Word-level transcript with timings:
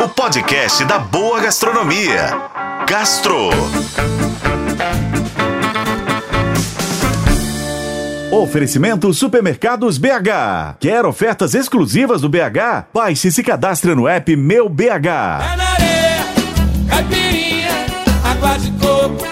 o 0.00 0.08
podcast 0.08 0.84
da 0.84 0.98
boa 0.98 1.40
gastronomia. 1.40 2.30
Gastro. 2.88 3.50
Oferecimento 8.30 9.12
Supermercados 9.12 9.98
BH. 9.98 10.76
Quer 10.78 11.04
ofertas 11.04 11.54
exclusivas 11.54 12.20
do 12.20 12.28
BH? 12.28 12.86
Baixe 12.94 13.28
e 13.28 13.32
se 13.32 13.42
cadastre 13.42 13.94
no 13.94 14.06
app 14.06 14.36
Meu 14.36 14.68
BH. 14.68 14.84
Pé 14.84 15.56
na 15.56 15.68
areia, 15.72 16.24
caipirinha, 16.88 17.86
água 18.24 18.58
de 18.58 18.70
coco, 18.72 19.26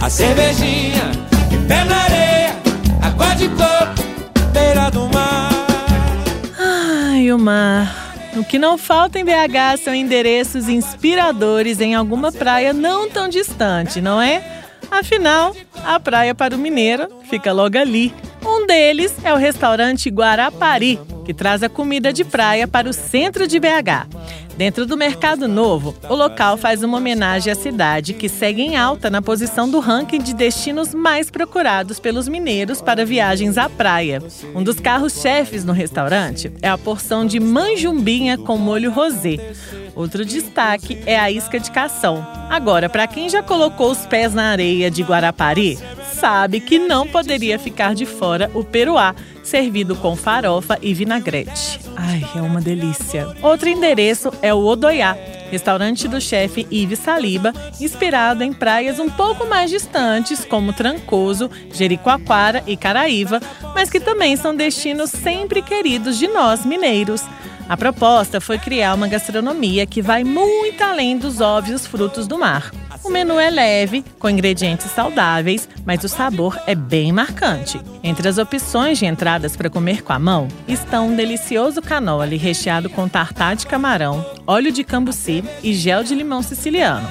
a 0.00 0.08
cervejinha. 0.08 1.10
E 1.50 1.56
pé 1.66 1.84
na 1.84 1.96
areia, 1.96 2.56
água 3.02 3.34
de 3.34 3.48
coco, 3.48 4.52
beira 4.52 4.88
do 4.90 5.08
mar. 5.08 5.50
Ai, 6.60 7.32
o 7.32 7.38
mar. 7.38 8.01
O 8.34 8.42
que 8.42 8.58
não 8.58 8.78
falta 8.78 9.18
em 9.18 9.24
BH 9.24 9.82
são 9.84 9.94
endereços 9.94 10.68
inspiradores 10.68 11.80
em 11.80 11.94
alguma 11.94 12.32
praia 12.32 12.72
não 12.72 13.08
tão 13.08 13.28
distante, 13.28 14.00
não 14.00 14.20
é? 14.20 14.62
Afinal, 14.90 15.54
a 15.84 16.00
praia 16.00 16.34
para 16.34 16.54
o 16.54 16.58
mineiro 16.58 17.08
fica 17.28 17.52
logo 17.52 17.76
ali. 17.76 18.14
Um 18.44 18.66
deles 18.66 19.14
é 19.22 19.32
o 19.32 19.36
restaurante 19.36 20.08
Guarapari, 20.08 20.98
que 21.24 21.34
traz 21.34 21.62
a 21.62 21.68
comida 21.68 22.12
de 22.12 22.24
praia 22.24 22.66
para 22.66 22.88
o 22.88 22.92
centro 22.92 23.46
de 23.46 23.60
BH. 23.60 24.08
Dentro 24.56 24.84
do 24.84 24.96
Mercado 24.96 25.48
Novo, 25.48 25.94
o 26.08 26.14
local 26.14 26.56
faz 26.56 26.82
uma 26.82 26.98
homenagem 26.98 27.50
à 27.50 27.56
cidade 27.56 28.12
que 28.12 28.28
segue 28.28 28.60
em 28.60 28.76
alta 28.76 29.08
na 29.08 29.22
posição 29.22 29.68
do 29.68 29.80
ranking 29.80 30.18
de 30.18 30.34
destinos 30.34 30.94
mais 30.94 31.30
procurados 31.30 31.98
pelos 31.98 32.28
mineiros 32.28 32.82
para 32.82 33.04
viagens 33.04 33.56
à 33.56 33.68
praia. 33.68 34.22
Um 34.54 34.62
dos 34.62 34.78
carros-chefes 34.78 35.64
no 35.64 35.72
restaurante 35.72 36.52
é 36.60 36.68
a 36.68 36.76
porção 36.76 37.24
de 37.24 37.40
manjumbinha 37.40 38.36
com 38.36 38.58
molho 38.58 38.92
rosé. 38.92 39.36
Outro 39.94 40.24
destaque 40.24 41.02
é 41.06 41.18
a 41.18 41.30
isca 41.30 41.58
de 41.58 41.70
cação. 41.70 42.26
Agora, 42.50 42.88
para 42.88 43.06
quem 43.06 43.28
já 43.28 43.42
colocou 43.42 43.90
os 43.90 44.06
pés 44.06 44.34
na 44.34 44.50
areia 44.50 44.90
de 44.90 45.02
Guarapari, 45.02 45.78
sabe 46.14 46.60
que 46.60 46.78
não 46.78 47.06
poderia 47.06 47.58
ficar 47.58 47.94
de 47.94 48.06
fora 48.06 48.50
o 48.54 48.62
peruá, 48.62 49.14
servido 49.42 49.96
com 49.96 50.16
farofa 50.16 50.78
e 50.80 50.94
vinagrete. 50.94 51.80
Ai, 51.96 52.24
é 52.34 52.40
uma 52.40 52.60
delícia. 52.60 53.28
Outro 53.42 53.68
endereço 53.68 54.32
é 54.40 54.52
o 54.52 54.64
Odoiá, 54.64 55.16
restaurante 55.50 56.08
do 56.08 56.20
chefe 56.20 56.66
Yves 56.72 57.00
Saliba, 57.00 57.52
inspirado 57.80 58.42
em 58.42 58.52
praias 58.52 58.98
um 58.98 59.10
pouco 59.10 59.46
mais 59.46 59.70
distantes, 59.70 60.44
como 60.44 60.72
Trancoso, 60.72 61.50
Jericoacoara 61.72 62.62
e 62.66 62.76
Caraíva, 62.76 63.40
mas 63.74 63.90
que 63.90 64.00
também 64.00 64.36
são 64.36 64.54
destinos 64.54 65.10
sempre 65.10 65.60
queridos 65.60 66.18
de 66.18 66.28
nós 66.28 66.64
mineiros. 66.64 67.22
A 67.68 67.76
proposta 67.76 68.40
foi 68.40 68.58
criar 68.58 68.94
uma 68.94 69.08
gastronomia 69.08 69.86
que 69.86 70.02
vai 70.02 70.24
muito 70.24 70.82
além 70.82 71.16
dos 71.16 71.40
óbvios 71.40 71.86
frutos 71.86 72.26
do 72.26 72.38
mar. 72.38 72.70
O 73.04 73.10
menu 73.10 73.38
é 73.40 73.50
leve, 73.50 74.04
com 74.18 74.30
ingredientes 74.30 74.90
saudáveis, 74.92 75.68
mas 75.84 76.04
o 76.04 76.08
sabor 76.08 76.56
é 76.68 76.74
bem 76.74 77.10
marcante. 77.10 77.80
Entre 78.02 78.28
as 78.28 78.38
opções 78.38 78.98
de 78.98 79.06
entradas 79.06 79.56
para 79.56 79.68
comer 79.68 80.02
com 80.02 80.12
a 80.12 80.18
mão 80.20 80.46
estão 80.68 81.08
um 81.08 81.16
delicioso 81.16 81.82
canole 81.82 82.36
recheado 82.36 82.88
com 82.88 83.08
tartar 83.08 83.56
de 83.56 83.66
camarão, 83.66 84.24
óleo 84.46 84.70
de 84.70 84.84
cambuci 84.84 85.42
e 85.64 85.74
gel 85.74 86.04
de 86.04 86.14
limão 86.14 86.42
siciliano. 86.42 87.10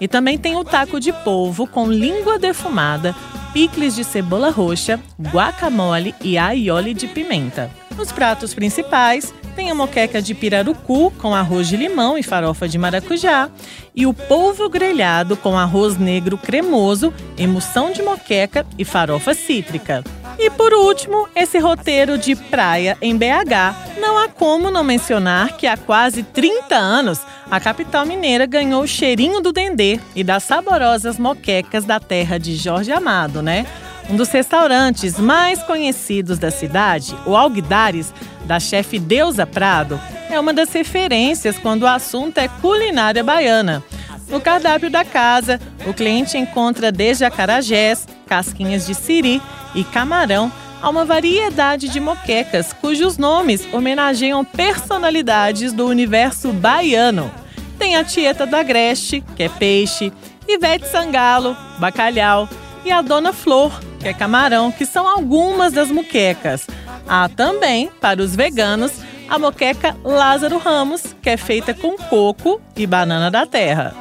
E 0.00 0.06
também 0.06 0.38
tem 0.38 0.56
o 0.56 0.64
taco 0.64 1.00
de 1.00 1.12
polvo 1.12 1.66
com 1.66 1.90
língua 1.90 2.38
defumada, 2.38 3.14
picles 3.52 3.96
de 3.96 4.04
cebola 4.04 4.50
roxa, 4.50 4.98
guacamole 5.20 6.14
e 6.22 6.38
aioli 6.38 6.94
de 6.94 7.08
pimenta. 7.08 7.68
Nos 7.96 8.12
pratos 8.12 8.54
principais, 8.54 9.34
tem 9.52 9.70
a 9.70 9.74
moqueca 9.74 10.20
de 10.20 10.34
pirarucu 10.34 11.10
com 11.12 11.34
arroz 11.34 11.68
de 11.68 11.76
limão 11.76 12.18
e 12.18 12.22
farofa 12.22 12.68
de 12.68 12.78
maracujá 12.78 13.48
e 13.94 14.06
o 14.06 14.14
polvo 14.14 14.68
grelhado 14.68 15.36
com 15.36 15.56
arroz 15.56 15.96
negro 15.96 16.38
cremoso, 16.38 17.12
emulsão 17.36 17.92
de 17.92 18.02
moqueca 18.02 18.66
e 18.78 18.84
farofa 18.84 19.34
cítrica. 19.34 20.02
E 20.38 20.50
por 20.50 20.72
último, 20.72 21.28
esse 21.36 21.58
roteiro 21.58 22.16
de 22.16 22.34
praia 22.34 22.96
em 23.00 23.16
BH. 23.16 24.00
Não 24.00 24.18
há 24.18 24.28
como 24.28 24.70
não 24.70 24.82
mencionar 24.82 25.56
que 25.56 25.66
há 25.66 25.76
quase 25.76 26.22
30 26.22 26.74
anos 26.74 27.20
a 27.50 27.60
capital 27.60 28.06
mineira 28.06 28.46
ganhou 28.46 28.82
o 28.82 28.88
cheirinho 28.88 29.40
do 29.40 29.52
dendê 29.52 30.00
e 30.16 30.24
das 30.24 30.42
saborosas 30.42 31.18
moquecas 31.18 31.84
da 31.84 32.00
terra 32.00 32.38
de 32.38 32.56
Jorge 32.56 32.90
Amado, 32.90 33.42
né? 33.42 33.66
Um 34.10 34.16
dos 34.16 34.30
restaurantes 34.30 35.18
mais 35.18 35.62
conhecidos 35.62 36.38
da 36.38 36.50
cidade, 36.50 37.14
o 37.24 37.36
Alguidares, 37.36 38.12
da 38.46 38.58
chefe 38.60 38.98
Deusa 38.98 39.46
Prado, 39.46 40.00
é 40.30 40.38
uma 40.38 40.52
das 40.52 40.72
referências 40.72 41.58
quando 41.58 41.82
o 41.82 41.86
assunto 41.86 42.38
é 42.38 42.48
culinária 42.48 43.22
baiana. 43.22 43.82
No 44.28 44.40
cardápio 44.40 44.90
da 44.90 45.04
casa, 45.04 45.60
o 45.86 45.92
cliente 45.92 46.38
encontra 46.38 46.90
desde 46.90 47.24
acarajés, 47.24 48.06
casquinhas 48.26 48.86
de 48.86 48.94
siri 48.94 49.42
e 49.74 49.84
camarão 49.84 50.50
a 50.80 50.88
uma 50.88 51.04
variedade 51.04 51.88
de 51.88 52.00
moquecas 52.00 52.72
cujos 52.72 53.16
nomes 53.16 53.66
homenageiam 53.72 54.44
personalidades 54.44 55.72
do 55.72 55.86
universo 55.86 56.52
baiano. 56.52 57.30
Tem 57.78 57.94
a 57.94 58.02
Tieta 58.02 58.46
da 58.46 58.60
Agreste, 58.60 59.22
que 59.36 59.44
é 59.44 59.48
peixe, 59.48 60.12
Ivete 60.48 60.88
Sangalo, 60.88 61.56
bacalhau, 61.78 62.48
e 62.84 62.90
a 62.90 63.00
Dona 63.00 63.32
Flor, 63.32 63.72
que 64.00 64.08
é 64.08 64.14
camarão, 64.14 64.72
que 64.72 64.84
são 64.84 65.06
algumas 65.06 65.72
das 65.72 65.88
muquecas. 65.88 66.66
Há 67.14 67.28
também, 67.28 67.90
para 68.00 68.22
os 68.22 68.34
veganos, 68.34 68.90
a 69.28 69.38
moqueca 69.38 69.94
Lázaro 70.02 70.56
Ramos, 70.56 71.14
que 71.20 71.28
é 71.28 71.36
feita 71.36 71.74
com 71.74 71.94
coco 71.94 72.58
e 72.74 72.86
banana 72.86 73.30
da 73.30 73.44
terra. 73.44 73.94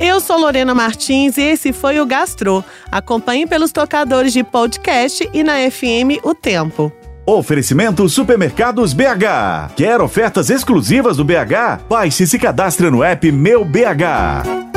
Eu 0.00 0.20
sou 0.20 0.36
Lorena 0.40 0.74
Martins 0.74 1.38
e 1.38 1.42
esse 1.42 1.72
foi 1.72 2.00
o 2.00 2.06
Gastro. 2.06 2.64
Acompanhe 2.90 3.46
pelos 3.46 3.70
tocadores 3.70 4.32
de 4.32 4.42
podcast 4.42 5.30
e 5.32 5.44
na 5.44 5.58
FM 5.70 6.18
O 6.24 6.34
Tempo. 6.34 6.90
Oferecimento 7.24 8.08
Supermercados 8.08 8.92
BH. 8.92 9.74
Quer 9.76 10.00
ofertas 10.00 10.50
exclusivas 10.50 11.18
do 11.18 11.24
BH? 11.24 11.84
Baixe 11.88 12.24
e 12.24 12.26
se 12.26 12.36
cadastre 12.36 12.90
no 12.90 13.04
app 13.04 13.30
Meu 13.30 13.64
BH. 13.64 14.71